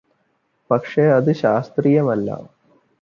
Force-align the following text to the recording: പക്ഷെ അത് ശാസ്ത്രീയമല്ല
പക്ഷെ 0.69 1.01
അത് 1.09 1.33
ശാസ്ത്രീയമല്ല 1.33 2.29